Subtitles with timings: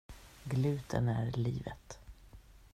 [0.47, 1.99] Gluten är livet!